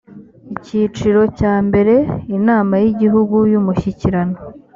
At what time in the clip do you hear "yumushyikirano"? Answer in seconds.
3.51-4.37